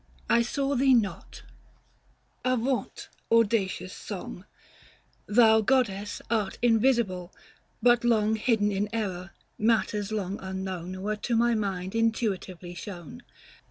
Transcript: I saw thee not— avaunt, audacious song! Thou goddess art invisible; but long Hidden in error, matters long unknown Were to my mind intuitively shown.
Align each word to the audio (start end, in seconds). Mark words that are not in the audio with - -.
I 0.31 0.41
saw 0.41 0.73
thee 0.73 0.95
not— 0.95 1.43
avaunt, 2.43 3.07
audacious 3.31 3.93
song! 3.93 4.45
Thou 5.27 5.61
goddess 5.61 6.23
art 6.27 6.57
invisible; 6.63 7.31
but 7.83 8.03
long 8.03 8.35
Hidden 8.35 8.71
in 8.71 8.89
error, 8.93 9.29
matters 9.59 10.11
long 10.11 10.39
unknown 10.41 11.03
Were 11.03 11.17
to 11.17 11.35
my 11.35 11.53
mind 11.53 11.93
intuitively 11.93 12.73
shown. 12.73 13.21